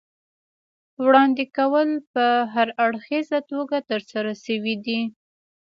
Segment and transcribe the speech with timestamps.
[1.05, 4.99] وړاندې کول په هراړخیزه توګه ترسره شوي دي.